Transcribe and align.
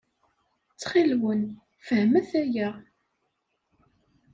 Ttxil-wen, 0.71 1.41
fehmet 1.85 2.29
aya. 2.41 2.69